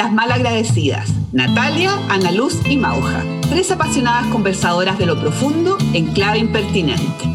[0.00, 6.38] Las malagradecidas, Natalia, Ana Luz y Mauja, tres apasionadas conversadoras de lo profundo en clave
[6.38, 7.26] impertinente.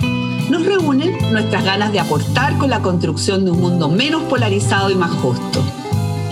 [0.49, 4.95] Nos reúnen nuestras ganas de aportar con la construcción de un mundo menos polarizado y
[4.95, 5.63] más justo.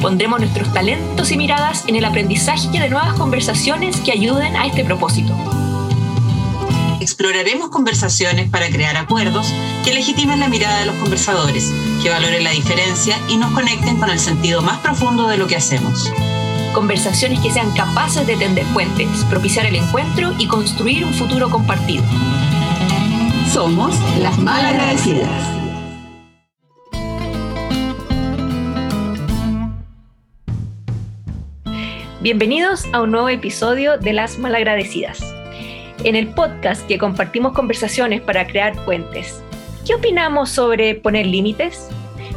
[0.01, 4.83] Pondremos nuestros talentos y miradas en el aprendizaje de nuevas conversaciones que ayuden a este
[4.83, 5.35] propósito.
[7.03, 9.53] Exploraremos conversaciones para crear acuerdos
[9.83, 11.69] que legitimen la mirada de los conversadores,
[12.01, 15.57] que valoren la diferencia y nos conecten con el sentido más profundo de lo que
[15.57, 16.09] hacemos.
[16.73, 22.05] Conversaciones que sean capaces de tender puentes, propiciar el encuentro y construir un futuro compartido.
[23.51, 25.29] Somos las malagradecidas.
[32.21, 35.42] Bienvenidos a un nuevo episodio de Las Malagradecidas.
[36.03, 39.41] En el podcast que compartimos conversaciones para crear puentes,
[39.87, 41.87] ¿qué opinamos sobre poner límites?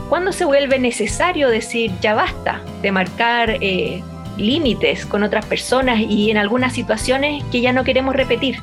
[0.09, 4.05] ¿Cuándo se vuelve necesario decir ya basta de marcar eh,
[4.37, 8.61] límites con otras personas y en algunas situaciones que ya no queremos repetir?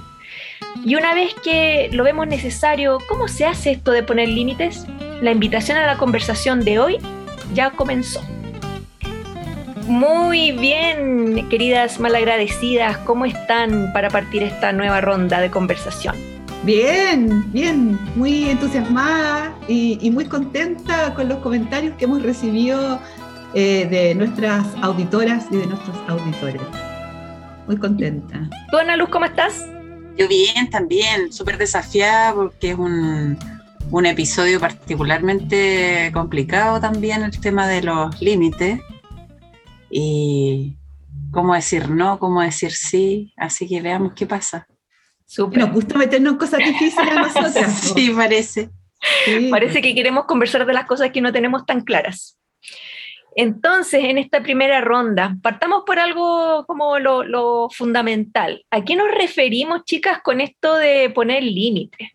[0.86, 4.86] Y una vez que lo vemos necesario, ¿cómo se hace esto de poner límites?
[5.22, 6.98] La invitación a la conversación de hoy
[7.54, 8.22] ya comenzó.
[9.88, 16.16] Muy bien, queridas malagradecidas, ¿cómo están para partir esta nueva ronda de conversación?
[16.64, 22.98] Bien, bien, muy entusiasmada y, muy contenta con los comentarios que hemos recibido
[23.54, 26.62] eh, de nuestras auditoras y de nuestros auditores.
[27.68, 28.50] Muy contenta.
[28.72, 29.66] ¿Tú, Ana Luz, cómo estás?
[30.18, 33.38] Yo bien, también, súper desafiada porque es un,
[33.92, 38.80] un episodio particularmente complicado también el tema de los límites
[39.96, 40.78] y
[41.32, 43.34] cómo decir no, cómo decir sí.
[43.38, 44.68] Así que veamos qué pasa.
[45.26, 45.60] Super.
[45.60, 47.94] Nos gusta meternos en cosas difíciles a nosotras.
[47.96, 48.70] sí, parece.
[49.52, 52.40] Parece que queremos conversar de las cosas que no tenemos tan claras.
[53.36, 58.66] Entonces, en esta primera ronda, partamos por algo como lo, fundamental.
[58.72, 62.10] ¿A qué nos referimos, chicas, con esto de poner límites?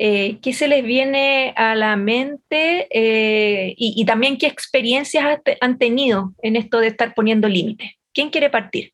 [0.00, 6.34] Eh, ¿Qué se les viene a la mente eh, y, también qué experiencias han tenido
[6.40, 7.90] en esto de estar poniendo límites?
[8.14, 8.92] ¿Quién quiere partir?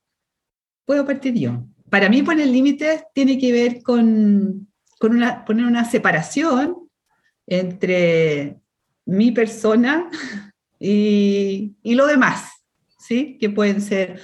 [0.86, 1.62] Puedo partir yo.
[1.90, 4.66] Para mí poner límites tiene que ver con,
[5.02, 6.88] una, poner una separación
[7.46, 8.56] entre
[9.04, 10.08] mi persona
[10.80, 12.50] y, y lo demás,
[12.98, 13.36] ¿sí?
[13.38, 14.22] que pueden ser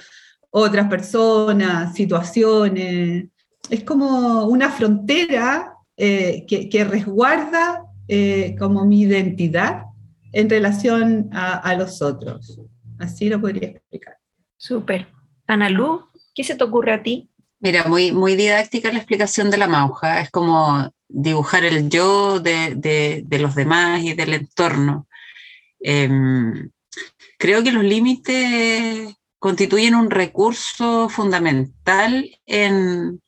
[0.49, 3.25] otras personas, situaciones.
[3.69, 5.70] Es como una frontera
[6.03, 9.83] eh, que, resguarda eh, como mi identidad
[10.31, 12.59] en relación a, los otros.
[12.97, 14.17] Así lo podría explicar.
[14.57, 15.09] Súper.
[15.45, 17.29] Ana Lu, ¿qué se te ocurre a ti?
[17.59, 20.21] Mira, muy, muy didáctica la explicación de la mauja.
[20.21, 25.07] Es como dibujar el yo de, los demás y del entorno.
[25.81, 26.71] Em,
[27.37, 33.21] creo que los límites constituyen un recurso fundamental en,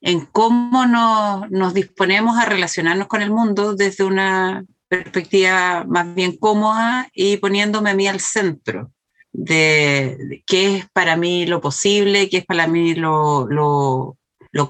[0.00, 7.08] en cómo nos, disponemos a relacionarnos con el mundo desde una perspectiva más bien cómoda
[7.12, 8.90] y poniéndome a mí al centro
[9.32, 14.16] de, qué es para mí lo posible, qué es para mí lo,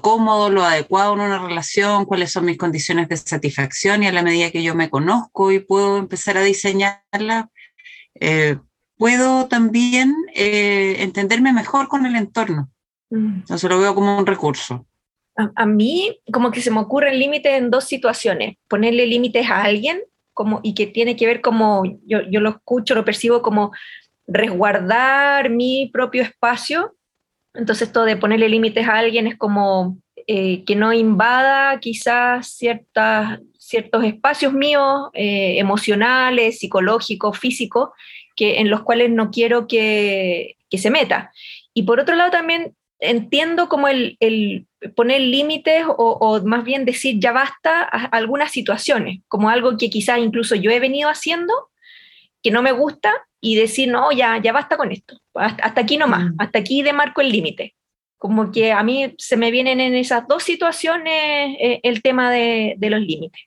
[0.01, 4.23] cómodo, lo adecuado en una relación, cuáles son mis condiciones de satisfacción y a la
[4.23, 7.49] medida que yo me conozco y puedo empezar a diseñarla,
[8.19, 8.57] eh,
[8.97, 12.69] puedo también eh, entenderme mejor con el entorno.
[13.09, 13.35] Mm.
[13.39, 14.85] Entonces lo veo como un recurso.
[15.55, 18.57] A, mí como que se me ocurren límites en dos situaciones.
[18.67, 20.01] Ponerle límites a alguien
[20.33, 23.71] como, y que tiene que ver como, yo, yo lo escucho, lo percibo como
[24.27, 26.95] resguardar mi propio espacio.
[27.53, 29.97] Entonces esto de ponerle límites a alguien es como
[30.27, 37.89] eh, que no invada quizás ciertas, ciertos espacios míos eh, emocionales, psicológicos, físicos,
[38.35, 41.31] que, en los cuales no quiero que, que se meta.
[41.73, 47.19] Y por otro lado también entiendo como el, el poner límites o, más bien decir
[47.19, 51.53] ya basta a algunas situaciones, como algo que quizás incluso yo he venido haciendo,
[52.41, 56.25] que no me gusta, y decir, no, ya, ya basta con esto, hasta, aquí nomás,
[56.25, 56.35] mm.
[56.39, 57.75] hasta aquí demarco el límite.
[58.17, 62.75] Como que a mí se me vienen en esas dos situaciones eh, el tema de,
[62.77, 63.41] de, los límites.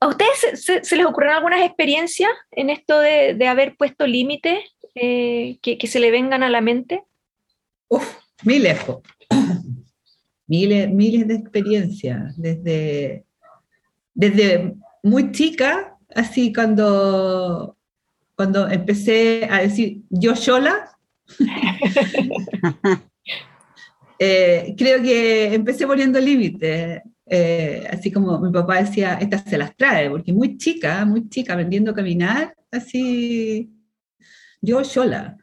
[0.00, 4.58] ¿A ustedes se, les ocurren algunas experiencias en esto de, de haber puesto límites
[4.96, 7.04] eh, que, que se le vengan a la mente?
[7.90, 8.06] Uf,
[8.44, 9.00] muy lejos.
[10.46, 13.24] miles, miles de experiencias, desde,
[14.14, 17.76] desde muy chica, así cuando,
[18.36, 20.96] cuando empecé a decir yo sola,
[24.18, 27.02] eh, creo que empecé poniendo límites.
[27.26, 31.52] Eh, así como mi papá decía, esta se las trae, porque muy chica, muy chica,
[31.52, 33.70] aprendiendo a caminar, así,
[34.60, 35.36] yo sola.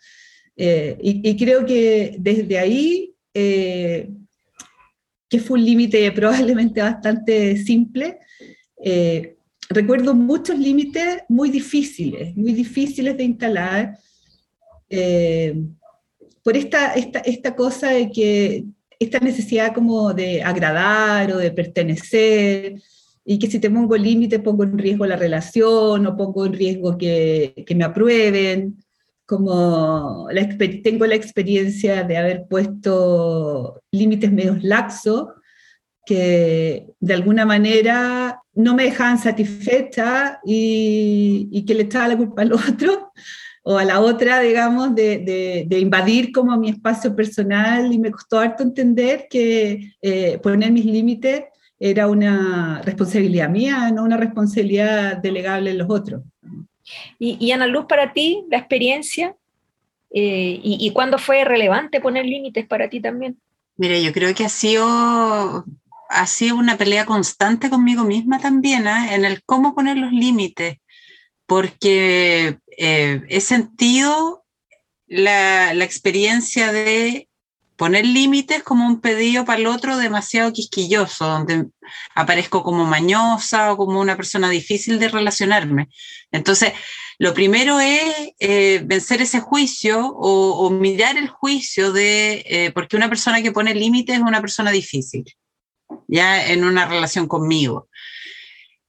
[0.60, 4.10] Eh, y, creo que desde ahí, eh,
[5.30, 8.18] que fue un límite probablemente bastante simple,
[8.84, 9.38] eh,
[9.70, 14.00] recuerdo muchos límites muy difíciles, muy difíciles de instalar,
[16.44, 18.64] por esta, esta, esta cosa de que,
[19.00, 22.82] esta necesidad como de agradar o de pertenecer,
[23.24, 26.98] y que si te pongo límite pongo en riesgo la relación o pongo en riesgo
[26.98, 28.78] que, que me aprueben.
[29.28, 30.48] Como la,
[30.82, 35.28] tengo la experiencia de haber puesto límites medios laxos
[36.06, 42.42] que de alguna manera no me dejaban satisfecha y, y que le echaba la culpa
[42.42, 43.12] al otro
[43.70, 48.12] o a la otra, digamos, de, de, de, invadir como mi espacio personal y me
[48.12, 51.44] costó harto entender que eh, poner mis límites
[51.78, 56.24] era una responsabilidad mía, no una responsabilidad delegable en los otros.
[57.20, 59.36] Y, Ana Luz, para ti, la experiencia,
[60.12, 63.40] eh, y, cuándo fue relevante poner límites para ti también?
[63.76, 65.66] Mire, yo creo que ha sido,
[66.10, 69.14] ha sido una pelea constante conmigo misma también, ¿eh?
[69.14, 70.78] en el cómo poner los límites,
[71.46, 74.46] porque eh, he sentido
[75.08, 77.28] la, la experiencia de
[77.78, 81.68] poner límites como un pedido para el otro demasiado quisquilloso, donde
[82.16, 85.88] aparezco como mañosa o como una persona difícil de relacionarme.
[86.32, 86.74] Entonces,
[87.20, 93.10] lo primero es eh, vencer ese juicio o, mirar el juicio de, eh, porque una
[93.10, 95.24] persona que pone límites es una persona difícil,
[96.08, 97.88] ya en una relación conmigo.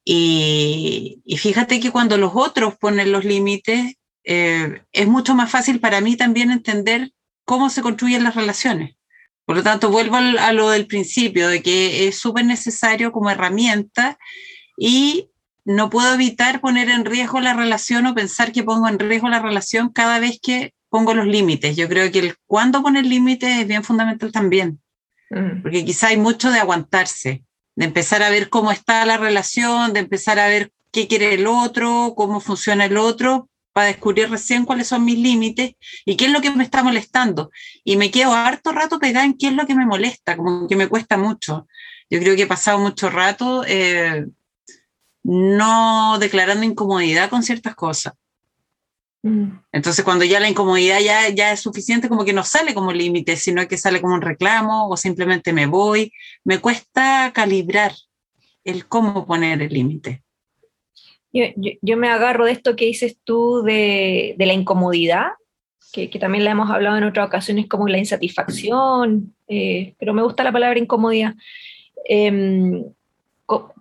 [0.03, 6.01] Y, fíjate que cuando los otros ponen los límites, eh, es mucho más fácil para
[6.01, 7.13] mí también entender
[7.49, 8.95] cómo se construyen las relaciones.
[9.47, 14.19] Por lo tanto, vuelvo a lo del principio, de que es súper necesario como herramienta
[14.77, 15.31] y
[15.65, 19.41] no puedo evitar poner en riesgo la relación o pensar que pongo en riesgo la
[19.41, 21.75] relación cada vez que pongo los límites.
[21.75, 24.79] Yo creo que el cuándo poner límites es bien fundamental también,
[25.31, 25.63] mm.
[25.63, 27.45] porque quizá hay mucho de aguantarse,
[27.77, 31.47] de empezar a ver cómo está la relación, de empezar a ver qué quiere el
[31.47, 33.49] otro, cómo funciona el otro,
[33.79, 37.53] para descubrir recién cuáles son mis límites y qué es lo que me está molestando.
[37.85, 40.75] Y me quedo harto rato pegada en qué es lo que me molesta, como que
[40.75, 41.69] me cuesta mucho.
[42.11, 44.27] Yo creo que he pasado mucho rato eh,
[45.23, 48.15] no declarando incomodidad con ciertas cosas.
[49.23, 49.61] Mm.
[49.71, 53.37] Entonces, cuando ya la incomodidad ya, ya es suficiente, como que no sale como límite,
[53.37, 56.13] sino que sale como un reclamo o simplemente me voy.
[56.43, 57.93] Me cuesta calibrar
[58.65, 60.25] el cómo poner el límite.
[61.33, 65.27] Yo, me agarro de esto que dices tú de, la incomodidad,
[65.93, 70.45] que, también la hemos hablado en otras ocasiones como la insatisfacción, eh, pero me gusta
[70.45, 71.35] la palabra incomodidad.
[72.05, 72.85] Em,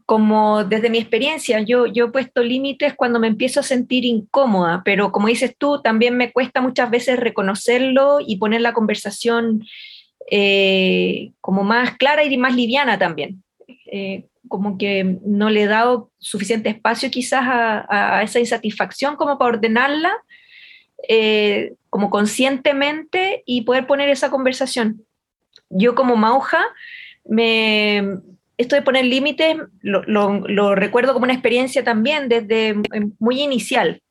[0.08, 4.82] como desde mi experiencia, yo, yo he puesto límites cuando me empiezo a sentir incómoda,
[4.86, 9.66] pero como dices tú, también me cuesta muchas veces reconocerlo y poner la conversación
[10.32, 13.44] eh, como más clara y más liviana también.
[13.92, 19.56] Eh, como que no le he dado suficiente espacio quizás a, esa insatisfacción como para
[19.56, 20.14] ordenarla
[21.08, 25.06] eh, como conscientemente y poder poner esa conversación.
[25.70, 26.66] Yo como mauja,
[27.26, 28.20] me,
[28.58, 32.76] esto de poner límites lo, recuerdo como una experiencia también desde
[33.20, 34.02] muy inicial,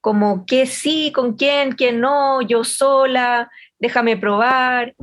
[0.00, 4.94] como que sí, con quién, quién no, yo sola, déjame probar,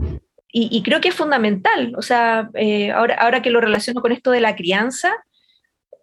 [0.54, 4.32] y, creo que es fundamental, o sea, eh, ahora, ahora que lo relaciono con esto
[4.32, 5.14] de la crianza,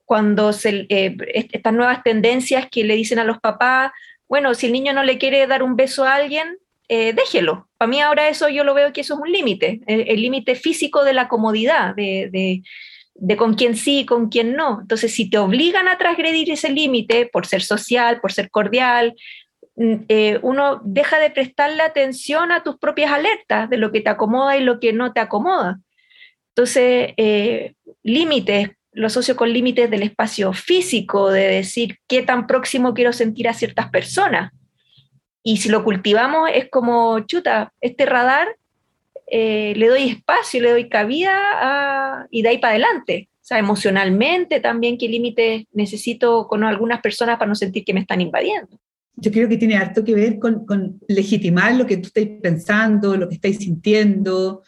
[0.07, 3.93] cuando se, eh, estas nuevas tendencias que le dicen a los papás,
[4.26, 6.57] bueno, si el niño no le quiere dar un beso a alguien,
[6.88, 7.69] eh, déjelo.
[7.76, 11.05] Para mí ahora eso yo lo veo que eso es un límite, el límite físico
[11.05, 12.62] de la comodidad, de, de,
[13.14, 14.81] de, con quién sí y con quién no.
[14.81, 19.14] Entonces, si te obligan a transgredir ese límite por ser social, por ser cordial,
[19.80, 24.56] eh, uno deja de prestarle atención a tus propias alertas de lo que te acomoda
[24.56, 25.78] y lo que no te acomoda.
[26.49, 32.92] Entonces, eh, límites, lo asocio con límites del espacio físico, de decir qué tan próximo
[32.92, 34.52] quiero sentir a ciertas personas.
[35.44, 38.56] Y si lo cultivamos, es como, chuta, este radar
[39.30, 43.28] eh, le doy espacio, le doy cabida y de ahí para adelante.
[43.37, 48.00] O sea, emocionalmente también, qué límites necesito con algunas personas para no sentir que me
[48.00, 48.78] están invadiendo
[49.20, 53.16] yo creo que tiene harto que ver con, con, legitimar lo que tú estás pensando,
[53.16, 54.62] lo que estáis sintiendo,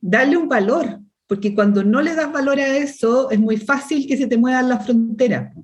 [0.00, 4.16] darle un valor, porque cuando no le das valor a eso, es muy fácil que
[4.16, 5.54] se te muevan las fronteras.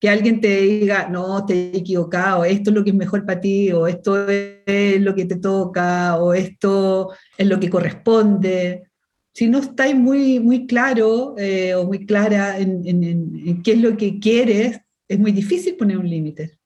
[0.00, 3.40] Que alguien te diga, no, te he equivocado, esto es lo que es mejor para
[3.40, 8.84] ti, o esto es lo que te toca, o esto es lo que corresponde.
[9.32, 13.80] Si no estáis muy, muy claro eh, o muy clara en, en, en qué es
[13.80, 16.58] lo que quieres, es muy difícil poner un límite.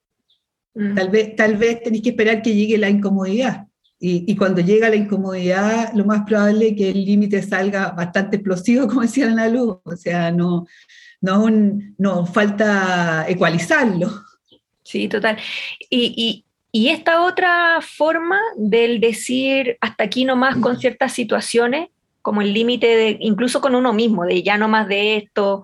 [0.74, 0.94] Mm.
[0.94, 3.66] Tal, vez, tal vez tenéis que esperar que llegue la incomodidad.
[3.98, 8.36] Y, y, cuando llega la incomodidad, lo más probable es que el límite salga bastante
[8.36, 9.78] explosivo, como decía la luz.
[9.84, 10.66] O sea, no,
[11.20, 11.48] no,
[11.98, 14.10] no falta ecualizarlo.
[14.82, 15.38] Sí, total.
[15.88, 21.88] Y, y, y, esta otra forma del decir hasta aquí nomás con ciertas situaciones,
[22.22, 25.62] como el límite de, incluso con uno mismo, de ya no más de esto,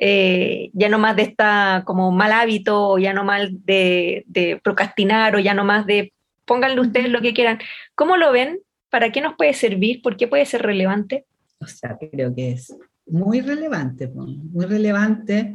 [0.00, 4.60] eh, ya no más de esta como mal hábito, o ya no más de, de
[4.62, 6.12] procrastinar, o ya no más de,
[6.44, 7.58] pónganle ustedes lo que quieran.
[7.94, 8.60] ¿Cómo lo ven?
[8.90, 10.02] ¿Para qué nos puede servir?
[10.02, 11.26] ¿Por qué puede ser relevante?
[11.60, 12.74] O sea, creo que es
[13.06, 15.54] muy relevante, muy relevante,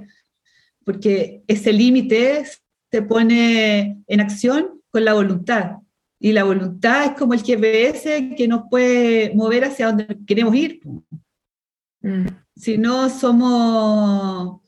[0.84, 2.44] porque ese límite
[2.92, 5.78] se pone en acción con la voluntad.
[6.20, 10.80] Y la voluntad es como el GPS que nos puede mover hacia donde queremos ir.
[12.04, 12.28] Mm.
[12.56, 14.62] Si no, somos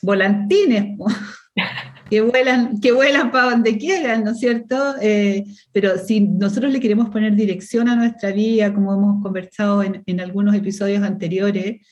[0.00, 0.96] volantines
[2.10, 4.94] que vuelan, que vuelan para donde quieran, ¿no es cierto?
[5.00, 10.02] Eh, pero si nosotros le queremos poner dirección a nuestra vida, como hemos conversado en,
[10.06, 11.86] en algunos episodios anteriores,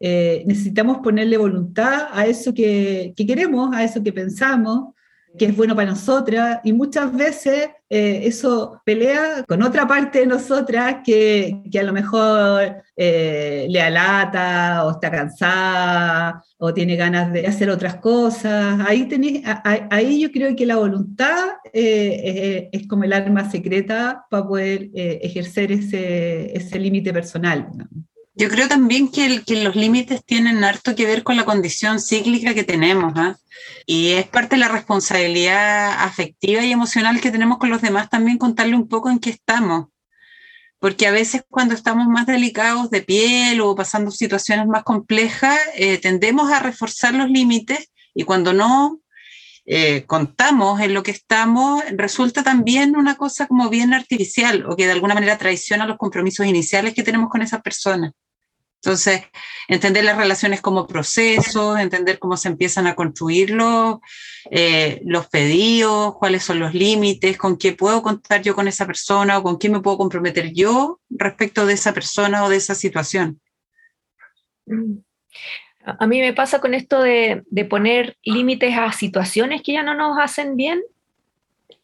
[0.00, 4.94] eh, necesitamos ponerle voluntad a eso que, que, queremos, a eso que pensamos,
[5.38, 10.26] que es bueno para nosotras, y muchas veces eh, eso pelea con otra parte de
[10.26, 17.32] nosotras que, que a lo mejor eh, le alata o está cansada o tiene ganas
[17.32, 18.78] de hacer otras cosas.
[18.86, 19.42] Ahí, tenés,
[19.90, 25.72] ahí yo creo que la voluntad eh, es como el arma secreta para poder ejercer
[25.72, 27.68] ese, ese límite personal.
[28.34, 32.64] Yo creo también que, los límites tienen harto que ver con la condición cíclica que
[32.64, 33.36] tenemos, ¿ah?
[33.86, 38.38] y es parte de la responsabilidad afectiva y emocional que tenemos con los demás también
[38.38, 39.88] contarle un poco en qué estamos.
[40.78, 45.98] Porque a veces cuando estamos más delicados de piel o pasando situaciones más complejas, eh,
[45.98, 49.00] tendemos a reforzar los límites y cuando no
[49.72, 54.86] eh, contamos en lo que estamos, resulta también una cosa como bien artificial o que
[54.86, 58.10] de alguna manera traiciona los compromisos iniciales que tenemos con esas personas.
[58.82, 59.22] Entonces,
[59.68, 63.98] entender las relaciones como procesos, entender cómo se empiezan a construir los,
[64.50, 69.38] eh, los pedidos, cuáles son los límites, con qué puedo contar yo con esa persona
[69.38, 73.40] o con qué me puedo comprometer yo respecto de esa persona o de esa situación.
[75.98, 79.94] A mí me pasa con esto de, de poner límites a situaciones que ya no
[79.94, 80.80] nos hacen bien,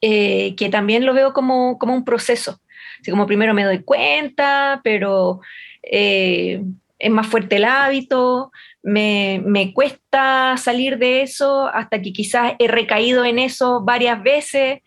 [0.00, 2.60] eh, que también lo veo como, como un proceso.
[3.00, 5.40] Así como primero me doy cuenta, pero...
[5.82, 6.62] Eh,
[6.98, 12.68] es más fuerte el hábito, me, me, cuesta salir de eso hasta que quizás he
[12.68, 14.80] recaído en eso varias veces,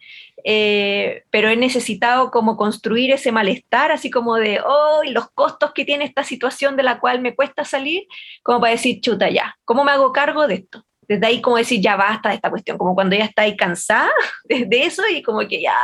[0.43, 5.85] eh, pero he necesitado como construir ese malestar, así como de, oh, los costos que
[5.85, 8.07] tiene esta situación de la cual me cuesta salir,
[8.43, 10.85] como para decir, chuta, ya, ¿cómo me hago cargo de esto?
[11.07, 14.11] Desde ahí como decir, ya basta de esta cuestión, como cuando ya está ahí cansada
[14.45, 15.75] de, eso y como que ya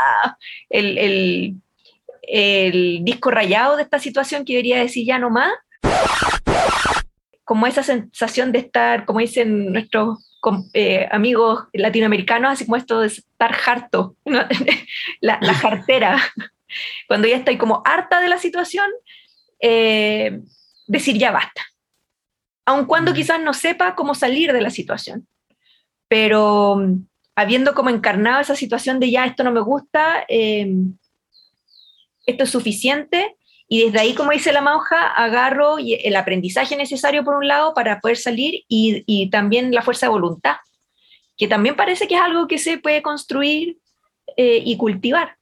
[0.69, 1.55] el, el,
[2.21, 5.53] el disco rayado de esta situación que debería decir ya no más,
[7.43, 10.34] como esa sensación de estar, como dicen nuestros
[10.73, 16.21] eh, amigos latinoamericanos, así como esto de estar harto, la, la, jartera,
[17.07, 18.89] cuando ya estoy como harta de la situación,
[19.59, 20.41] eh,
[20.87, 21.61] decir ya basta,
[22.65, 25.27] aun cuando quizás no sepa cómo salir de la situación,
[26.07, 30.71] pero mm, habiendo como encarnado esa situación de ya esto no me gusta, eh,
[32.25, 33.35] esto es suficiente,
[33.67, 37.99] y desde ahí, como dice la mauja, agarro el aprendizaje necesario por un lado para
[37.99, 40.57] poder salir y, y también la fuerza de voluntad,
[41.35, 43.77] que también parece que es algo que se puede construir
[44.37, 45.37] eh, y cultivar.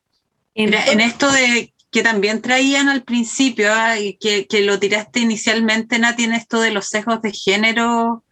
[0.56, 3.96] en esto de que también traían al principio, ¿ah?
[4.20, 8.24] que, que, lo tiraste inicialmente, Nati, en esto de los sesgos de género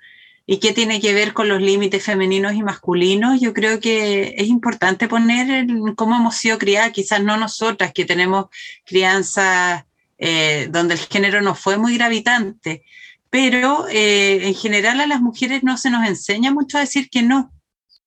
[0.45, 4.47] y qué tiene que ver con los límites femeninos y masculinos, yo creo que es
[4.47, 8.47] importante poner cómo hemos sido criadas, quizás no nosotras que tenemos
[8.85, 9.85] crianza
[10.17, 12.83] eh, donde el género no fue muy gravitante,
[13.29, 17.21] pero eh, en general a las mujeres no se nos enseña mucho a decir que
[17.21, 17.51] no,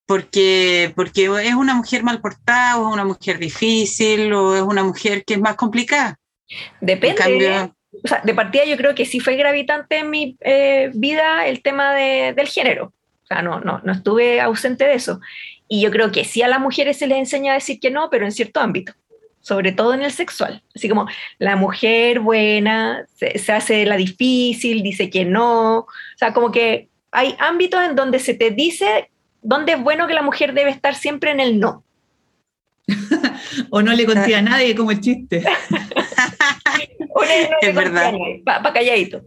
[0.06, 4.84] porque, porque es una mujer mal portada, o es una mujer difícil, o es una
[4.84, 6.18] mujer que es más complicada.
[6.80, 7.70] Depende
[8.24, 12.32] de partida yo creo que sí fue gravitante en mi eh, vida el tema de,
[12.34, 12.92] del género.
[13.22, 15.20] O sea, no, no, no estuve ausente de eso.
[15.68, 18.10] Y yo creo que sí a las mujeres se les enseña a decir que no,
[18.10, 18.92] pero en cierto ámbito,
[19.40, 20.62] sobre todo en el sexual.
[20.74, 21.06] Así como
[21.38, 25.78] la mujer buena se, se hace la difícil, dice que no.
[25.78, 29.10] O sea, como que hay ámbitos en donde se te dice
[29.40, 31.83] dónde es bueno que la mujer debe estar siempre en el no.
[33.70, 35.38] o no le conté a nadie como el chiste.
[37.60, 38.12] es verdad.
[38.44, 39.22] Para calladito.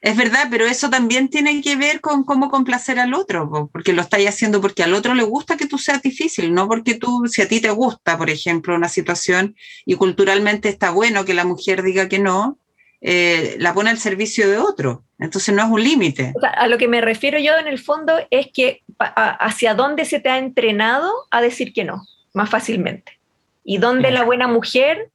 [0.00, 4.02] Es verdad, pero eso también tiene que ver con cómo complacer al otro, porque lo
[4.02, 7.42] estáis haciendo porque al otro le gusta que tú seas difícil, no porque tú, si
[7.42, 11.82] a ti te gusta, por ejemplo, una situación y culturalmente está bueno que la mujer
[11.82, 12.60] diga que no,
[13.00, 15.04] eh, la pone al servicio de otro.
[15.18, 16.32] Entonces no es un límite.
[16.42, 20.28] a lo que me refiero yo en el fondo es que hacia dónde se te
[20.28, 22.04] ha entrenado a decir que no,
[22.34, 23.18] más fácilmente.
[23.64, 25.10] Y dónde la buena mujer,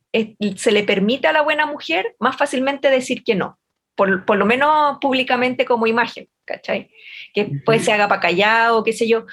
[0.58, 3.58] se le permite a la buena mujer más fácilmente decir que no
[3.96, 6.90] por, lo menos públicamente como imagen, ¿cachai?
[7.34, 9.26] Que pues se haga para callado, qué sé yo.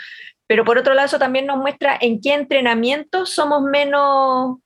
[0.47, 4.59] Pero por otro lado, eso también nos muestra en qué entrenamiento somos menos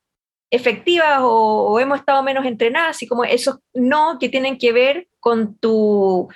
[0.51, 5.57] efectivas o, hemos estado menos entrenadas, así como esos no que tienen que ver con
[5.59, 6.29] tu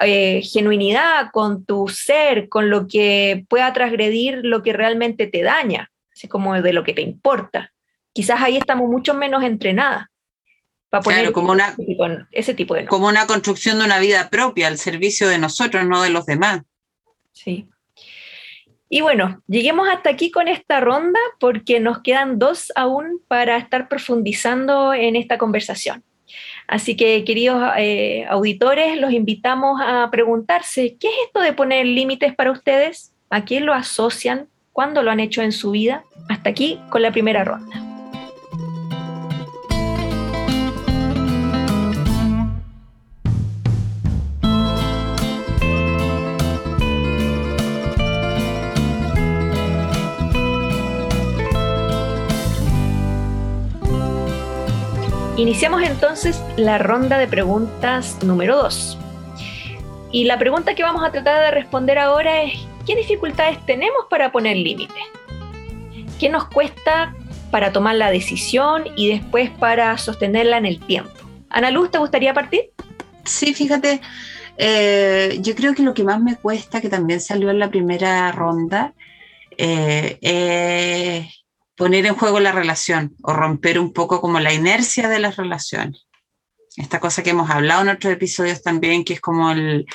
[0.00, 5.90] eh, genuinidad, con tu ser, con lo que pueda transgredir lo que realmente te daña,
[6.20, 7.72] así como de lo que te importa.
[8.12, 10.10] Quizás ahí estamos mucho menos entrenadas
[10.98, 11.76] claro, como una,
[12.32, 16.02] ese tipo de Como una construcción de una vida propia al servicio de nosotros, no
[16.02, 16.62] de los demás.
[17.32, 17.68] Sí.
[18.88, 23.88] Y bueno, lleguemos hasta aquí con esta ronda porque nos quedan dos aún para estar
[23.88, 26.02] profundizando en esta conversación.
[26.66, 32.34] Así que, queridos eh, auditores, los invitamos a preguntarse, ¿qué es esto de poner límites
[32.34, 33.12] para ustedes?
[33.30, 34.48] ¿A quién lo asocian?
[34.72, 36.04] ¿Cuándo lo han hecho en su vida?
[36.28, 37.90] Hasta aquí con la primera ronda.
[55.36, 58.98] Iniciamos entonces la ronda de preguntas número 2.
[60.12, 64.32] Y la pregunta que vamos a tratar de responder ahora es, ¿qué dificultades tenemos para
[64.32, 65.04] poner límites?
[66.18, 67.14] ¿Qué nos cuesta
[67.52, 71.12] para tomar la decisión y después para sostenerla en el tiempo?
[71.50, 72.72] Ana Luz, ¿te gustaría partir?
[73.24, 74.00] Sí, fíjate,
[74.56, 78.32] eh, yo creo que lo que más me cuesta, que también salió en la primera
[78.32, 78.92] ronda,
[79.56, 81.44] eh, es
[81.76, 86.08] poner en juego la relación o romper un poco como la inercia de las relaciones.
[86.76, 89.86] Esta cosa que hemos hablado en otros episodios también, que es como el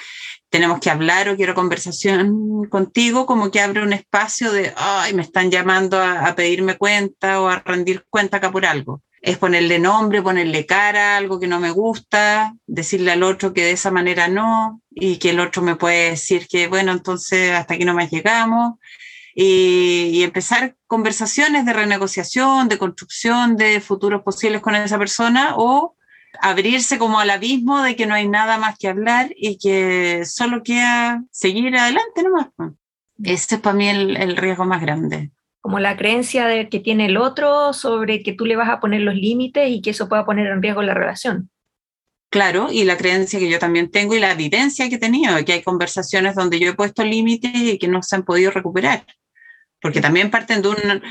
[0.50, 5.22] tenemos que hablar o quiero conversación contigo, como que abre un espacio de, ay, me
[5.22, 9.02] están llamando a, pedirme cuenta o a rendir cuenta acá por algo.
[9.22, 13.72] Es ponerle nombre, ponerle cara algo que no me gusta, decirle al otro que de
[13.72, 17.86] esa manera no, y que el otro me puede decir que, bueno, entonces hasta aquí
[17.86, 18.76] no me llegamos
[19.36, 25.95] y, empezar conversaciones de renegociación, de construcción de futuros posibles con esa persona o
[26.42, 30.64] abrirse como al abismo de que no hay nada más que hablar y que solo
[30.64, 32.48] queda seguir adelante nomás.
[33.24, 37.08] Ese es para mí el, el riesgo más grande como la creencia de que tiene
[37.08, 40.24] el otro sobre que tú le vas a poner los límites y que eso pueda
[40.24, 41.50] poner en riesgo la relación.
[42.30, 45.54] Claro, y la creencia que yo también tengo y la evidencia que he tenido, que
[45.54, 49.08] hay conversaciones donde yo he puesto límites y que no se han podido recuperar
[49.86, 51.04] porque también parten de un,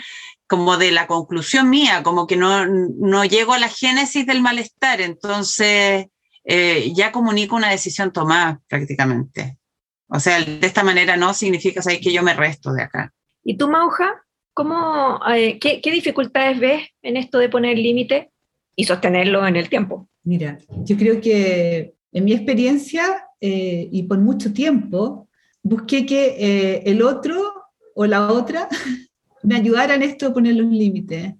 [0.54, 5.00] como de la conclusión mía, como que no, no llego a la génesis del malestar,
[5.00, 6.06] entonces
[6.44, 9.58] eh, ya comunico una decisión tomada prácticamente.
[10.06, 13.12] O sea, de esta manera no significa que yo me resto de acá.
[13.42, 18.30] ¿Y tú, Mauja, cómo, eh, qué, dificultades ves en esto de poner límite
[18.76, 20.08] y sostenerlo en el tiempo?
[20.22, 25.26] Mira, yo creo que en mi experiencia eh, y por mucho tiempo
[25.64, 27.52] busqué que el otro
[27.96, 28.68] o la otra
[29.44, 31.34] me ayudaran esto a poner los límites,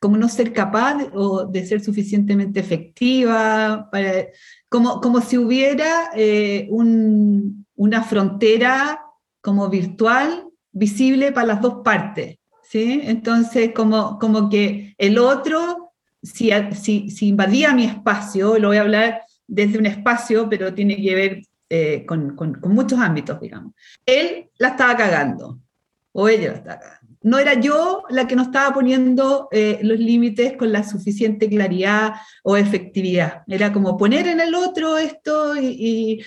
[0.00, 4.28] como no ser capaz de, o de ser suficientemente efectiva, para,
[4.68, 9.02] como, como si hubiera eh, una frontera
[9.42, 12.38] como virtual visible para las dos partes.
[12.62, 13.02] ¿sí?
[13.04, 18.82] Entonces, como, como que el otro, si, si, si invadía mi espacio, lo voy a
[18.82, 23.74] hablar desde un espacio, pero tiene que ver eh, con, con, con, muchos ámbitos, digamos.
[24.06, 25.60] Él la estaba cagando
[26.12, 30.72] o ella está No era yo la que no estaba poniendo eh, los límites con
[30.72, 33.42] la suficiente claridad o efectividad.
[33.46, 36.22] Era como poner en el otro esto y,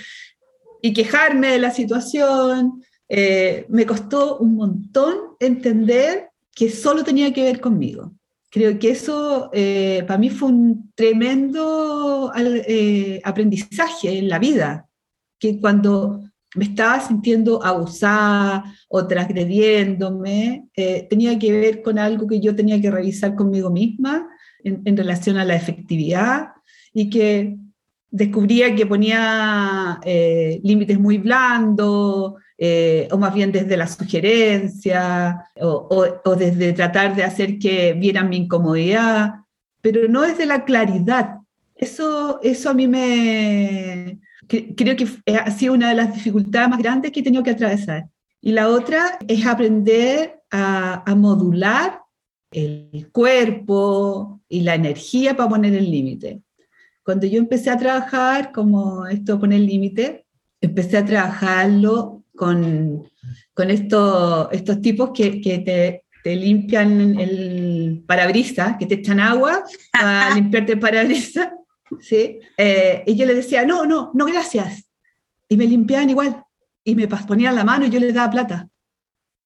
[0.93, 2.83] quejarme de la situación.
[3.09, 8.13] Eh, me costó un montón entender que solo tenía que ver conmigo.
[8.51, 12.31] Creo que eso eh, para mí fue un tremendo
[13.23, 14.87] aprendizaje en la vida,
[15.39, 16.21] que cuando
[16.55, 22.79] me estaba sintiendo abusada o transgrediéndome, eh, tenía que ver con algo que yo tenía
[22.79, 24.27] que revisar conmigo misma
[24.63, 26.49] en, relación a la efectividad
[26.93, 27.57] y que
[28.09, 36.21] descubría que ponía eh, límites muy blandos, eh, o más bien desde la sugerencia, o,
[36.23, 39.33] o, desde tratar de hacer que vieran mi incomodidad,
[39.81, 41.39] pero no desde la claridad.
[41.75, 47.11] Eso, eso a mí me, creo que ha sido una de las dificultades más grandes
[47.11, 48.05] que he tenido que atravesar.
[48.41, 52.01] Y la otra es aprender a, a modular
[52.51, 56.41] el cuerpo y la energía para poner el límite.
[57.03, 60.25] Cuando yo empecé a trabajar como esto poner límite,
[60.61, 63.03] empecé a trabajarlo con,
[63.53, 69.63] con estos, estos tipos que, que te, te, limpian el parabrisas, que te echan agua
[69.91, 71.49] para limpiarte el parabrisas.
[72.01, 72.39] ¿Sí?
[72.57, 74.89] Eh, y yo le decía, no, no, no, gracias.
[75.47, 76.43] Y me limpiaban igual.
[76.83, 78.69] Y me ponían la mano y yo les daba plata.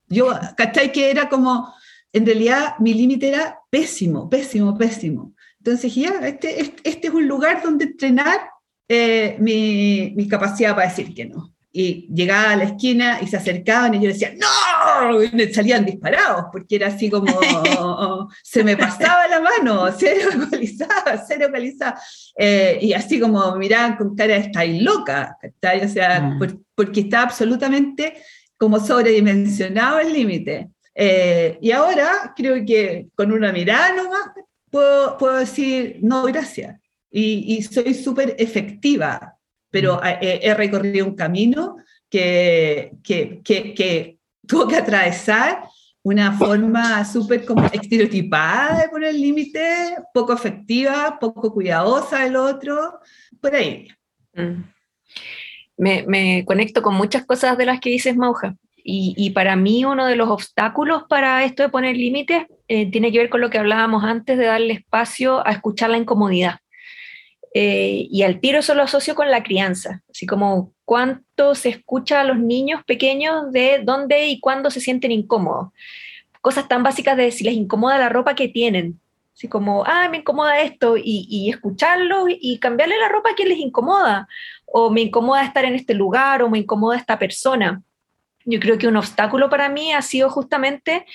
[0.08, 0.92] Yo, ¿cachai?
[0.92, 1.74] Que era como,
[2.14, 5.34] en realidad mi límite era pésimo, pésimo, pésimo.
[5.60, 8.50] Entonces dije, ya, este, este, este es un lugar donde entrenar
[8.88, 11.54] eh, mi, mi, capacidad para decir que no.
[11.80, 15.22] Y llegaba a la esquina y se acercaban y yo decía, ¡no!
[15.22, 17.28] Y me salían disparados, porque era así como,
[18.44, 22.02] se me pasaba la mano, cero localizada, cero localizada.
[22.36, 26.64] Eh, y así como miraban con cara estáis loca, O sea, mm.
[26.74, 28.16] porque está absolutamente
[28.58, 30.70] como sobredimensionado el límite.
[30.96, 34.32] Eh, y ahora creo que con una mirada nomás
[34.72, 36.80] puedo, puedo decir, no, gracias.
[37.12, 39.37] Y, y soy súper efectiva,
[39.70, 40.02] pero mm.
[40.22, 41.78] he, recorrido un camino
[42.10, 45.64] que, que, que, que tuvo que atravesar
[46.04, 53.00] una forma súper estereotipada de poner límite, poco efectiva, poco cuidadosa del otro,
[53.42, 53.90] por ahí.
[54.34, 54.64] Mm.
[55.76, 58.56] Me, me, conecto con muchas cosas de las que dices, Mauja.
[58.90, 63.18] Y, para mí uno de los obstáculos para esto de poner límites eh, tiene que
[63.18, 66.60] ver con lo que hablábamos antes de darle espacio a escuchar la incomodidad.
[67.54, 72.22] Eh, y al tiro eso lo asocio con la crianza, así como cuánto se escucha
[72.22, 75.70] a los niños pequeños de dónde y cuándo se sienten incómodos.
[76.42, 79.00] Cosas tan básicas de si les incomoda la ropa que tienen,
[79.34, 83.50] así como, ah, me incomoda esto, y, y escucharlo y cambiarle la ropa a quien
[83.50, 84.28] les incomoda,
[84.66, 87.82] o me incomoda estar en este lugar, o me incomoda esta persona.
[88.46, 91.06] Yo creo que un obstáculo para mí ha sido justamente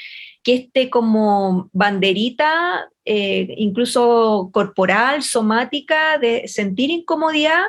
[0.42, 7.62] que este como banderita, eh, incluso corporal, somática, de sentir incomodidad,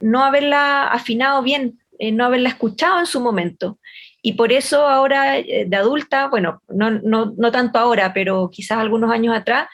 [0.00, 3.78] no haberla afinado bien, eh, no haberla escuchado en su momento.
[4.22, 8.78] Y por eso ahora eh, de adulta, bueno, no, no, no, tanto ahora, pero quizás
[8.78, 9.68] algunos años atrás,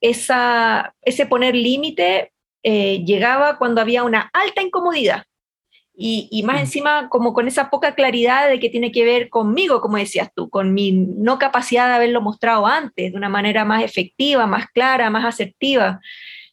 [0.00, 5.22] esa, ese poner límite llegaba cuando había una alta incomodidad.
[5.98, 6.60] Y, más mm.
[6.60, 10.50] encima como con esa poca claridad de que tiene que ver conmigo, como decías tú,
[10.50, 15.08] con mi no capacidad de haberlo mostrado antes, de una manera más efectiva, más clara,
[15.08, 16.00] más asertiva.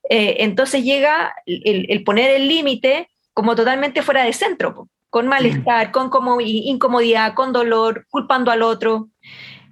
[0.09, 6.09] Eh, entonces llega el, poner el límite como totalmente fuera de centro, con malestar, con
[6.09, 9.09] como incomodidad, con dolor, culpando al otro.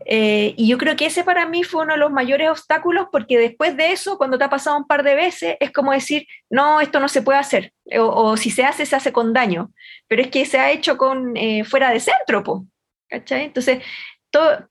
[0.06, 3.38] Eh, y yo creo que ese para mí fue uno de los mayores obstáculos porque
[3.38, 6.82] después de eso, cuando te ha pasado un par de veces, es como decir, no,
[6.82, 9.72] esto no se puede hacer, o, si se hace, se hace con daño,
[10.08, 12.66] pero es que se ha hecho con, eh, fuera de centro,
[13.08, 13.46] ¿cachai?
[13.46, 13.84] Entonces,
[14.32, 14.68] todo,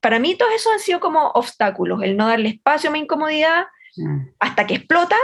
[0.00, 3.66] para mí todos esos han sido como obstáculos, el no darle espacio a mi incomodidad
[3.96, 4.28] mm.
[4.38, 5.16] hasta que explota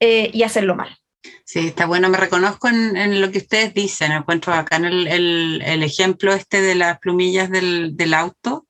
[0.00, 0.96] eh, y hacerlo mal.
[1.44, 5.82] Sí, está bueno, me reconozco en, lo que ustedes dicen, encuentro acá en el, el,
[5.82, 8.67] ejemplo este de las plumillas del, del auto,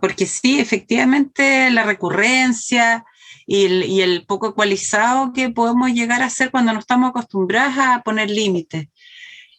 [0.00, 3.04] porque sí, efectivamente la recurrencia
[3.46, 8.28] y el, poco ecualizado que podemos llegar a hacer cuando no estamos acostumbrados a poner
[8.30, 8.88] límites.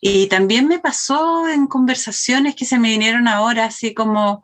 [0.01, 4.43] Y también me pasó en conversaciones que se me vinieron ahora, así como,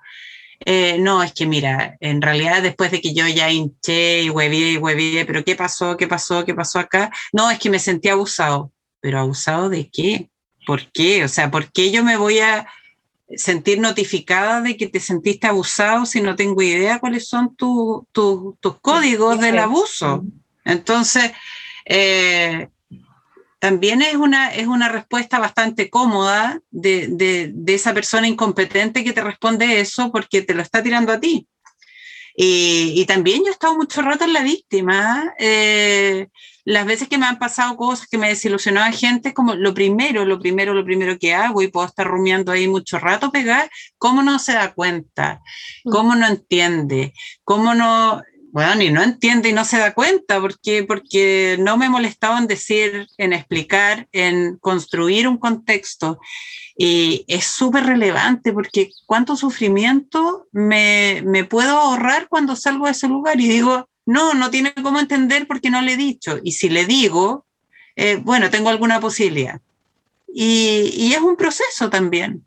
[0.66, 4.72] eh, no, es que mira, en realidad después de que yo ya hinché y huevié
[4.72, 5.98] y huevié, pero ¿qué pasó?
[5.98, 6.46] ¿Qué pasó?
[6.46, 7.12] ¿Qué pasó acá?
[7.34, 8.72] No, es que me sentí abusado.
[9.02, 10.30] ¿Pero abusado de qué?
[10.66, 11.26] ¿Por qué?
[11.26, 12.66] O sea, ¿por qué yo me voy a
[13.38, 18.06] sentir notificada de que te sentiste abusado si no tengo idea cuáles son tus
[18.82, 20.24] códigos del abuso.
[20.66, 21.32] Entonces,
[21.86, 22.70] eh,
[23.60, 29.80] también es una, es una respuesta bastante cómoda de, esa persona incompetente que te responde
[29.80, 31.48] eso porque te lo está tirando a ti.
[32.36, 35.34] Y, también yo he estado mucho rato en la víctima.
[35.40, 36.28] Eh,
[36.66, 40.26] las veces que me han pasado cosas que me desilusionaba gente, es como lo primero,
[40.26, 44.24] lo primero, lo primero que hago y puedo estar rumiando ahí mucho rato, pegar, ¿cómo
[44.24, 45.42] no se da cuenta?
[45.84, 47.14] ¿Cómo no entiende?
[47.44, 48.22] ¿Cómo no,
[48.54, 52.46] bueno, ni no entiende y no se da cuenta, porque, porque no me molestaba en
[52.46, 56.20] decir, en explicar, en construir un contexto.
[56.78, 63.08] Y es súper relevante porque cuánto sufrimiento me, me puedo ahorrar cuando salgo de ese
[63.08, 66.38] lugar y digo, no, no tiene cómo entender porque no le he dicho.
[66.44, 67.48] Y si le digo,
[67.96, 69.62] eh, bueno, tengo alguna posibilidad.
[70.32, 72.46] Y, y, es un proceso también.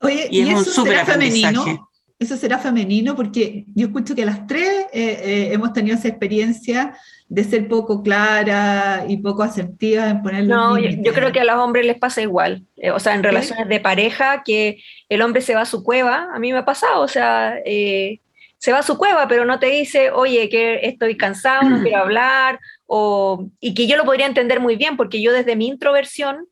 [0.00, 1.78] Oye, y, es un súper aprendizaje.
[2.22, 6.96] Eso será femenino, porque yo escucho que las tres eh, eh, hemos tenido esa experiencia
[7.28, 11.56] de ser poco clara y poco asertiva en poner No, yo, creo que a los
[11.56, 12.62] hombres les pasa igual.
[12.76, 16.28] Eh, o sea, en relaciones de pareja, que el hombre se va a su cueva,
[16.34, 19.66] a mí me ha pasado, o sea, se va a su cueva, pero no te
[19.66, 24.60] dice, oye, que estoy cansado, no quiero hablar, o, y que yo lo podría entender
[24.60, 26.46] muy bien, porque yo desde mi introversión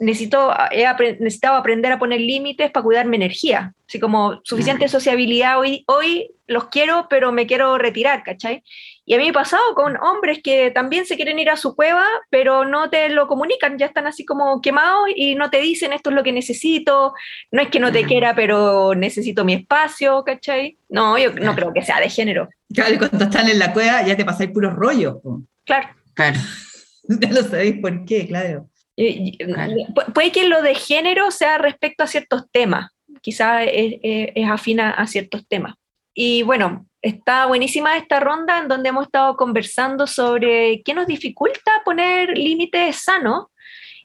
[0.00, 0.86] necesito, he
[1.20, 3.74] necesitado aprender a poner límites para cuidar mi energía.
[3.86, 8.62] Así como suficiente sociabilidad hoy, hoy los quiero, pero me quiero retirar, ¿cachai?
[9.04, 11.76] Y a mí me ha pasado con hombres que también se quieren ir a su
[11.76, 15.92] cueva, pero no te lo comunican, ya están así como quemados y no te dicen
[15.92, 17.12] esto es lo que necesito,
[17.50, 20.78] no es que no te quiera, pero necesito mi espacio, ¿cachai?
[20.88, 22.48] No, yo no creo que sea de género.
[22.72, 25.16] Claro, cuando están en la cueva ya te pasáis puros rollos.
[25.64, 25.88] Claro.
[26.14, 26.38] Claro.
[27.12, 28.68] Ya lo sabéis por qué, claro.
[28.96, 32.90] Puede que lo de género sea respecto a ciertos temas,
[33.22, 35.74] quizás es, es, afina a ciertos temas.
[36.14, 41.70] Y bueno, está buenísima esta ronda en donde hemos estado conversando sobre qué nos dificulta
[41.84, 43.46] poner límites sanos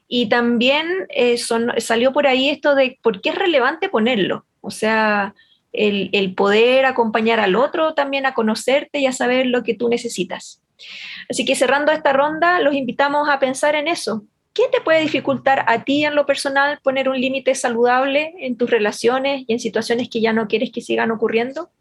[0.08, 1.38] y también eh,
[1.78, 4.45] salió por ahí esto de por qué es relevante ponerlo.
[4.62, 5.34] O sea,
[5.74, 9.89] el, el, poder acompañar al otro también a conocerte y a saber lo que tú
[9.89, 10.62] necesitas.
[11.30, 14.26] Así que cerrando esta ronda, los invitamos a pensar en eso.
[14.56, 18.70] ¿Qué te puede dificultar a ti en lo personal poner un límite saludable en tus
[18.70, 21.72] relaciones y en situaciones que ya no quieres que sigan ocurriendo?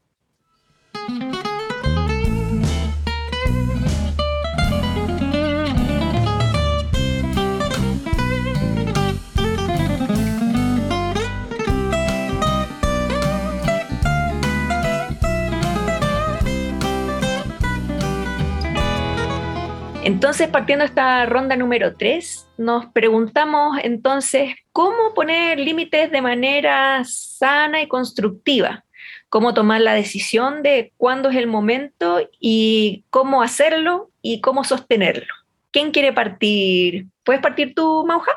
[20.52, 27.88] Partiendo esta ronda número 3, nos preguntamos entonces cómo poner límites de manera sana y
[27.88, 28.84] constructiva,
[29.28, 35.32] cómo tomar la decisión de cuándo es el momento y cómo hacerlo y cómo sostenerlo.
[35.70, 37.06] ¿Quién quiere partir?
[37.24, 38.32] ¿Puedes partir tú, Mauja?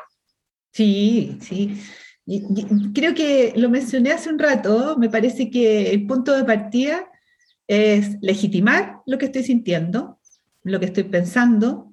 [0.72, 1.80] Sí, sí.
[2.94, 7.06] creo que lo mencioné hace un rato, me parece que el punto de partida
[7.66, 10.18] es legitimar lo que estoy sintiendo,
[10.64, 11.87] lo que estoy pensando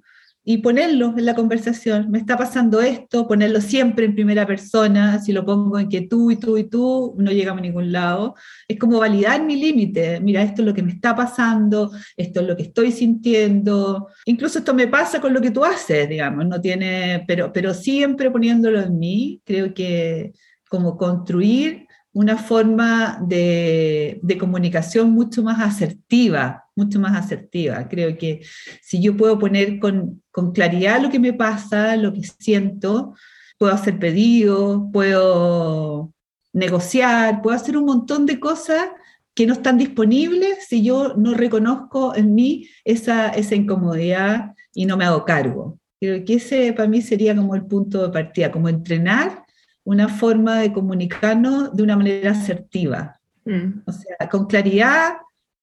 [0.48, 2.12] y ponerlo en la conversación.
[2.12, 6.30] Me está pasando esto, ponerlo siempre en primera persona, si lo pongo en que tú
[6.30, 8.36] y tú y tú, no llegamos a ningún lado.
[8.68, 10.20] Es como validar mi límite.
[10.20, 14.08] Mira, esto es lo que me está pasando, esto es lo que estoy sintiendo.
[14.26, 18.30] Incluso esto me pasa con lo que tú haces, digamos, no tiene, pero, pero siempre
[18.30, 20.34] poniéndolo en mí, creo que
[20.70, 27.90] como construir una forma de, de comunicación mucho más asertiva, mucho más asertiva.
[27.90, 28.40] Creo que
[28.82, 33.16] si yo puedo poner con, con claridad lo que me pasa, lo que siento,
[33.58, 36.14] puedo hacer pedidos, puedo
[36.54, 38.88] negociar, puedo hacer un montón de cosas
[39.34, 44.96] que no están disponibles si yo no reconozco en mí esa, esa incomodidad y no
[44.96, 45.80] me hago cargo.
[46.00, 49.45] Creo que ese para mí sería como el punto de partida, como entrenar
[49.86, 53.20] una forma de comunicarnos de una manera asertiva.
[53.46, 53.84] Mm.
[53.86, 55.14] O sea, con claridad,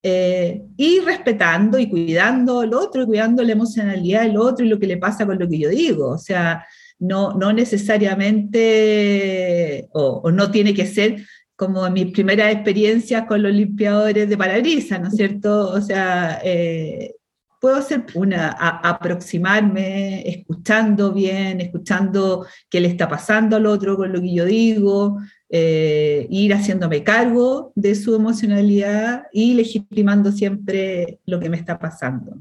[0.04, 4.80] eh, y respetando y cuidando al otro, y cuidando la emocionalidad del otro y lo
[4.80, 6.08] que le pasa con lo que yo digo.
[6.08, 6.66] O sea,
[6.98, 14.28] no, no necesariamente, o, no tiene que ser como mis primeras experiencias con los limpiadores
[14.28, 15.70] de parabrisas, ¿no es cierto?
[15.70, 17.14] O sea, eh,
[17.62, 24.20] puedo hacer una, aproximarme escuchando bien, escuchando qué le está pasando al otro con lo
[24.20, 31.48] que yo digo, eh, ir haciéndome cargo de su emocionalidad y legitimando siempre lo que
[31.48, 32.36] me está pasando.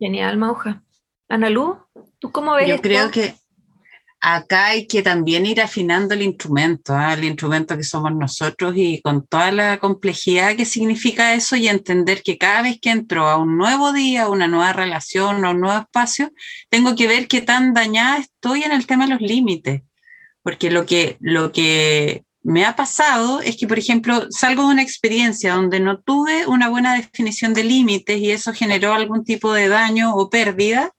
[0.00, 0.82] Genial, Mauja.
[1.28, 1.78] Ana Lu,
[2.18, 2.68] ¿tú cómo ves?
[2.68, 3.36] Yo creo que
[4.20, 7.14] acá hay que también ir afinando el instrumento, ¿ah?
[7.14, 12.22] el instrumento que somos nosotros y con toda la complejidad que significa eso y entender
[12.22, 15.80] que cada vez que entro a un nuevo día, una nueva relación, a un nuevo
[15.80, 16.32] espacio,
[16.68, 19.82] tengo que ver qué tan dañada estoy en el tema de los límites
[20.48, 24.82] porque lo que, lo que me ha pasado es que, por ejemplo, salgo de una
[24.82, 29.68] experiencia donde no tuve una buena definición de límites y eso generó algún tipo de
[29.68, 30.92] daño o pérdida,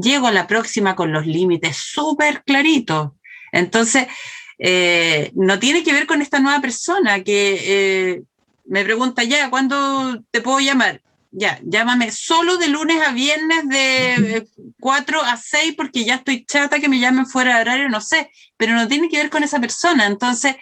[0.00, 3.12] llego a la próxima con los límites súper claritos.
[3.52, 4.06] Entonces,
[4.58, 8.22] eh, no tiene que ver con esta nueva persona que eh,
[8.64, 11.00] me pregunta ya, ¿cuándo te puedo llamar?
[11.32, 14.48] ya, llámame solo de lunes a viernes de
[14.80, 18.30] 4 a 6 porque ya estoy chata que me llamen fuera de horario, no sé,
[18.56, 20.06] pero no tiene que ver con esa persona.
[20.06, 20.56] Entonces,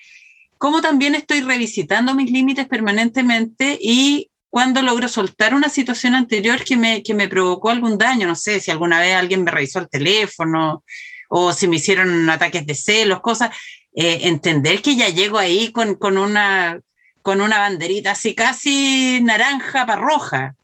[0.59, 6.77] como también estoy revisitando mis límites permanentemente y cuando logro soltar una situación anterior que
[6.77, 9.89] me, que me provocó algún daño, no sé, si alguna vez alguien me revisó el
[9.89, 10.85] teléfono
[11.29, 13.55] o si me hicieron ataques de celos, cosas,
[13.95, 16.81] eh, entender que ya llego ahí con, con una
[17.23, 20.55] con una banderita así casi naranja para roja.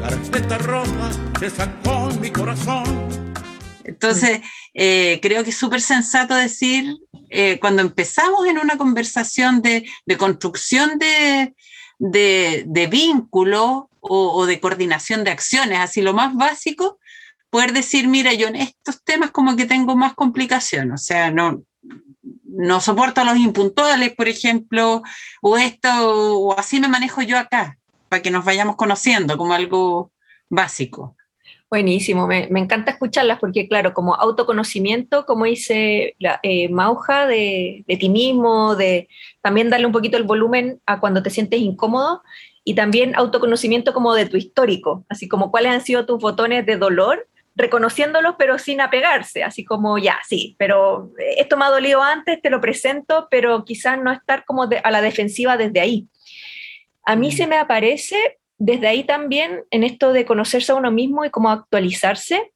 [0.00, 3.32] Carpeta roja de mi corazón.
[3.84, 4.40] Entonces,
[4.74, 6.96] eh, creo que es súper sensato decir,
[7.30, 9.84] eh, cuando empezamos en una conversación de,
[10.18, 11.54] construcción de,
[12.02, 16.98] de, vínculo o, de coordinación de acciones, así lo más básico,
[17.50, 21.62] poder decir, mira, yo en estos temas como que tengo más complicación, o sea, no,
[22.44, 25.02] no soporto los impuntuales, por ejemplo,
[25.42, 25.88] o esto,
[26.40, 30.12] o así me manejo yo acá, para que nos vayamos conociendo como algo
[30.48, 31.16] básico.
[31.72, 37.96] Buenísimo, me, encanta escucharlas porque, claro, como autoconocimiento, como dice la, eh, Mauja, de, de,
[37.96, 39.08] ti mismo, de
[39.40, 42.22] también darle un poquito el volumen a cuando te sientes incómodo
[42.62, 46.76] y también autoconocimiento como de tu histórico, así como cuáles han sido tus botones de
[46.76, 52.42] dolor reconociéndolos pero sin apegarse, así como ya, sí, pero esto me ha dolido antes,
[52.42, 56.06] te lo presento, pero quizás no estar como a la defensiva desde ahí.
[57.06, 57.32] A mí mm.
[57.32, 61.50] se me aparece desde ahí también en esto de conocerse a uno mismo y cómo
[61.50, 62.52] actualizarse,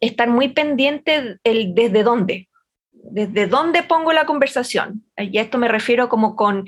[0.00, 2.48] estar muy pendiente el desde dónde,
[2.90, 5.04] desde dónde pongo la conversación.
[5.16, 6.66] Y esto me refiero como con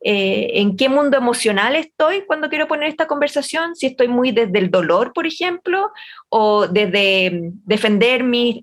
[0.00, 4.58] eh, en qué mundo emocional estoy cuando quiero poner esta conversación, si estoy muy desde
[4.60, 5.90] el dolor, por ejemplo,
[6.28, 8.62] o desde mm, defender mis,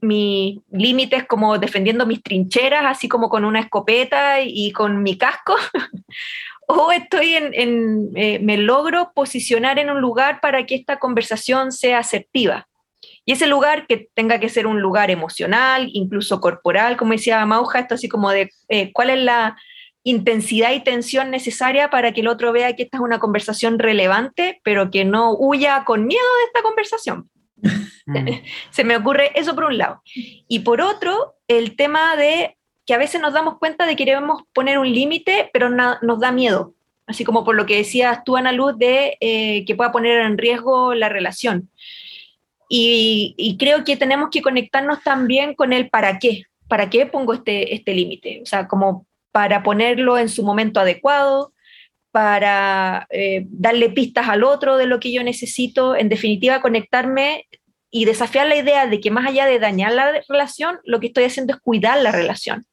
[0.71, 5.55] límites como defendiendo mis trincheras, así como con una escopeta y con mi casco,
[6.71, 11.99] o estoy en, eh, me logro posicionar en un lugar para que esta conversación sea
[11.99, 12.67] asertiva.
[13.25, 17.79] Y ese lugar que tenga que ser un lugar emocional, incluso corporal, como decía Mauja,
[17.79, 19.57] esto así como de eh, cuál es la,
[20.03, 24.60] intensidad y tensión necesaria para que el otro vea que esta es una conversación relevante,
[24.63, 27.29] pero que no huya con miedo de esta conversación.
[28.05, 28.27] Mm.
[28.71, 30.01] Se me ocurre eso por un lado.
[30.47, 32.57] Y por otro, el tema de
[32.91, 36.34] que a veces nos damos cuenta de que queremos poner un límite, pero nos da
[36.34, 36.73] miedo.
[37.08, 40.38] Así como por lo que decías tú, Ana Luz, de eh, que pueda poner en
[40.38, 41.69] riesgo la relación.
[42.67, 46.43] Y, y, creo que tenemos que conectarnos también con el para qué.
[46.67, 48.41] ¿Para qué pongo este, este límite?
[48.43, 51.54] O sea, como para ponerlo en su momento adecuado,
[52.12, 57.47] para eh, darle pistas al otro de lo que yo necesito, en definitiva conectarme
[57.89, 61.23] y desafiar la idea de que más allá de dañar la relación, lo que estoy
[61.23, 62.65] haciendo es cuidar la relación.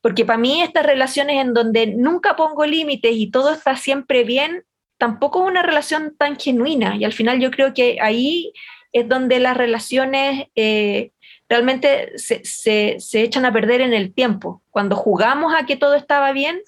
[0.00, 4.64] Porque para mí estas relaciones en donde nunca pongo límites y todo está siempre bien,
[4.98, 6.96] tampoco es una relación tan genuina.
[6.96, 8.52] Y al final yo creo que ahí
[8.92, 11.10] es donde las relaciones eh,
[11.48, 14.62] realmente se, echan a perder en el tiempo.
[14.70, 16.60] Cuando jugamos a que todo estaba bien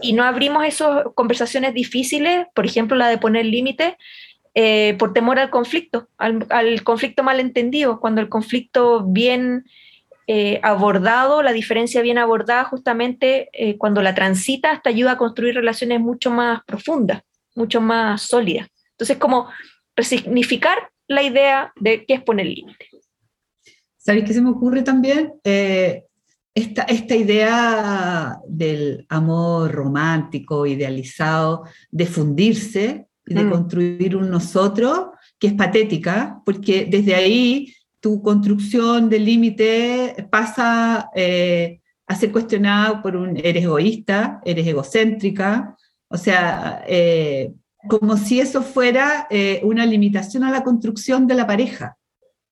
[0.00, 3.94] y no abrimos esas conversaciones difíciles, por ejemplo la de poner límites,
[4.54, 9.64] eh, por temor al conflicto, al, conflicto malentendido, cuando el conflicto bien
[10.26, 15.54] eh, abordado, la diferencia bien abordada, justamente eh, cuando la transita, hasta ayuda a construir
[15.54, 17.22] relaciones mucho más profundas,
[17.54, 18.68] mucho más sólidas.
[18.92, 19.48] Entonces, como
[19.96, 22.88] resignificar la idea de qué es poner límites.
[23.96, 25.32] ¿Sabéis qué se me ocurre también?
[25.44, 26.04] Eh,
[26.54, 33.50] esta, esta, idea del amor romántico, idealizado, de fundirse y de mm.
[33.50, 41.80] construir un nosotros, que es patética, porque desde ahí tu construcción del límite pasa eh,
[42.06, 45.76] a ser cuestionada por un eres egoísta, eres egocéntrica,
[46.08, 47.52] o sea, eh,
[47.88, 49.26] como si eso fuera
[49.62, 51.96] una limitación a la construcción de la pareja.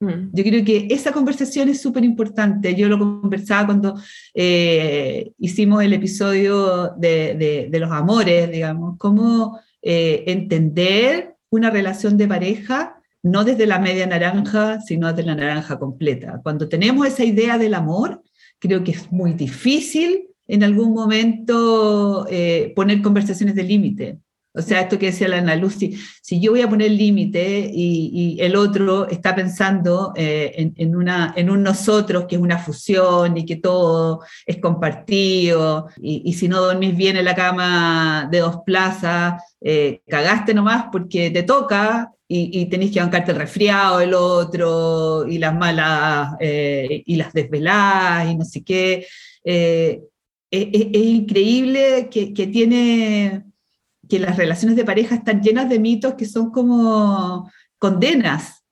[0.00, 0.30] Mm.
[0.32, 2.74] Yo creo que esa conversación es súper importante.
[2.74, 4.00] Yo lo conversaba cuando
[4.34, 12.28] eh, hicimos el episodio de, de, los amores, digamos, cómo eh, entender una relación de
[12.28, 16.40] pareja no desde la media naranja, sino desde la naranja completa.
[16.42, 18.22] Cuando tenemos esa idea del amor,
[18.58, 24.18] creo que es muy difícil en algún momento eh, poner conversaciones de límite.
[24.58, 28.36] O sea, esto que decía la Ana Lucy, si yo voy a poner límite y,
[28.40, 33.46] el otro está pensando eh, en, una, en un nosotros que es una fusión y
[33.46, 39.42] que todo es compartido, y, si no dormís bien en la cama de dos plazas,
[39.60, 45.26] eh, cagaste nomás porque te toca y, y, tenés que bancarte el resfriado el otro
[45.28, 49.06] y las malas eh, y las desveladas y no sé qué.
[49.44, 49.98] es,
[50.50, 53.47] increíble que, que tiene
[54.08, 58.64] que las relaciones de pareja están llenas de mitos que son como condenas,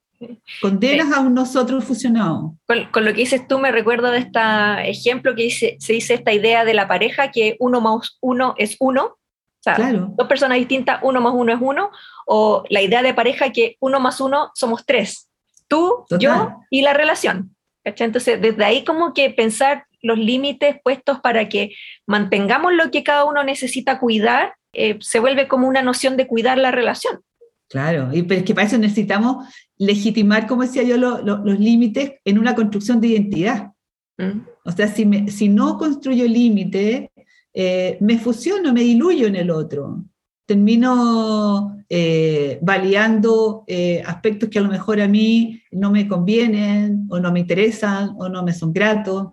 [0.61, 2.57] condenas a un nosotros fusionado.
[2.67, 4.41] Con, lo que dices tú me recuerdo de este
[4.89, 8.77] ejemplo que dice, se dice esta idea de la pareja que uno más uno es
[8.81, 9.19] uno, o
[9.61, 11.91] sea, dos personas distintas, uno más uno es uno,
[12.27, 15.29] o la idea de pareja que uno más uno somos tres,
[15.69, 17.57] tú, yo y la relación.
[17.85, 21.75] Entonces, desde ahí como que pensar los límites puestos para que
[22.07, 26.59] mantengamos lo que cada uno necesita cuidar, eh, se vuelve como una noción de cuidar
[26.59, 27.21] la relación.
[27.69, 29.47] Claro, y pero es que para eso necesitamos
[29.77, 33.73] legitimar, como decía yo, los límites en una construcción de identidad.
[34.19, 34.41] Mm.
[34.65, 37.11] O sea, si, si no construyo límite,
[37.53, 40.05] eh, me fusiono, me diluyo en el otro.
[40.47, 47.19] Termino eh, validando eh, aspectos que a lo mejor a mí no me convienen, o
[47.19, 49.29] no me interesan, o no me son gratos.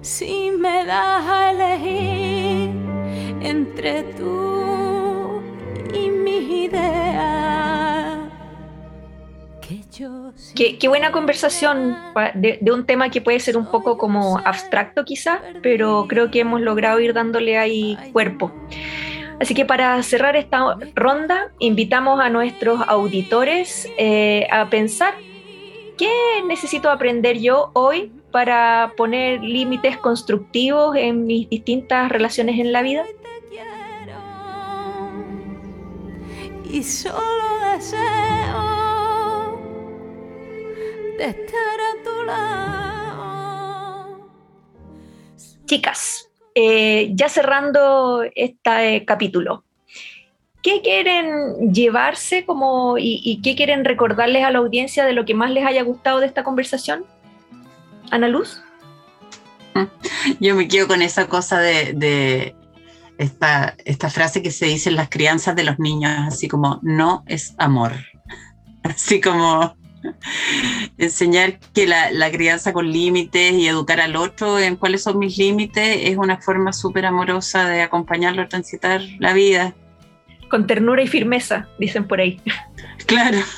[0.00, 2.70] Si me das a elegir
[3.40, 4.57] entre tú
[6.64, 7.58] idea
[10.54, 11.96] Qué, buena conversación
[12.34, 16.60] de, un tema que puede ser un poco como abstracto quizás, pero creo que hemos
[16.60, 18.52] logrado ir dándole ahí cuerpo.
[19.40, 25.14] Así que para cerrar esta ronda, invitamos a nuestros auditores eh, a pensar
[25.96, 26.10] qué
[26.46, 33.04] necesito aprender yo hoy para poner límites constructivos en mis distintas relaciones en la vida.
[36.70, 38.78] Y solo deseo
[41.18, 44.28] estar a tu lado.
[45.64, 49.64] Chicas, eh, ya cerrando este capítulo,
[50.62, 55.50] ¿qué quieren llevarse como y, qué quieren recordarles a la audiencia de lo que más
[55.50, 57.04] les haya gustado de esta conversación?
[58.10, 58.62] Ana Luz.
[60.40, 62.54] Yo me quedo con esa cosa de,
[63.18, 67.24] esta, esta, frase que se dice en las crianzas de los niños, así como no
[67.26, 67.92] es amor.
[68.84, 69.76] Así como
[70.98, 75.98] enseñar que la, crianza con límites y educar al otro en cuáles son mis límites
[76.02, 79.74] es una forma súper amorosa de acompañarlo a transitar la vida.
[80.48, 82.40] Con ternura y firmeza, dicen por ahí.
[83.06, 83.38] Claro.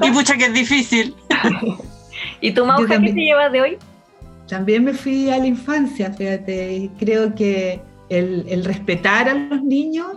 [0.00, 1.12] Y mucha que es difícil.
[2.40, 3.78] ¿Y tú, Mauja, qué te llevas de hoy?
[4.46, 10.08] También me fui a la infancia, fíjate, creo que el, respetar a los niños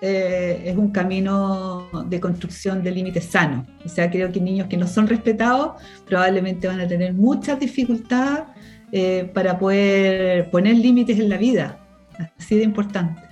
[0.00, 3.66] eh, es un camino de construcción de límites sanos.
[3.84, 8.44] O sea, creo que niños que no son respetados probablemente van a tener muchas dificultades
[8.90, 11.78] eh, para poder poner límites en la vida.
[12.38, 13.22] Así de importante.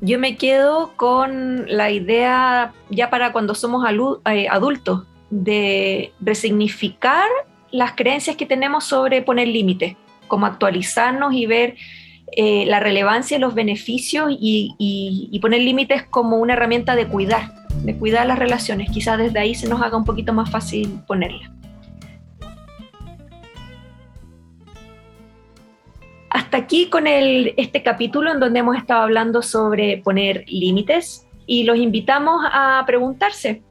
[0.00, 3.86] Yo me quedo con la idea, ya para cuando somos
[4.26, 7.28] eh, adultos, de resignificar
[7.70, 9.96] las creencias que tenemos sobre poner límites,
[10.26, 11.76] como actualizarnos y ver
[12.34, 17.52] eh, la relevancia, los beneficios y, poner límites como una herramienta de cuidar,
[17.82, 18.90] de cuidar las relaciones.
[18.90, 21.52] Quizás desde ahí se nos haga un poquito más fácil ponerla.
[26.30, 31.76] Hasta aquí con este capítulo en donde hemos estado hablando sobre poner límites y los
[31.76, 33.62] invitamos a preguntarse,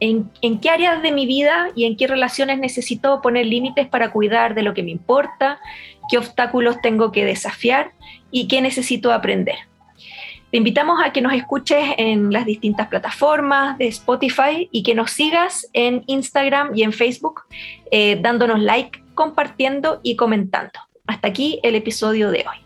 [0.00, 4.10] ¿en, ¿en, qué áreas de mi vida y en qué relaciones necesito poner límites para
[4.10, 5.60] cuidar de lo que me importa,
[6.08, 7.92] qué obstáculos tengo que desafiar
[8.30, 9.56] y qué necesito aprender.
[10.50, 15.10] Te invitamos a que nos escuches en las distintas plataformas de Spotify y que nos
[15.10, 17.42] sigas en Instagram y en Facebook,
[17.90, 20.78] eh, dándonos like, compartiendo y comentando.
[21.06, 22.65] Hasta aquí el episodio de hoy.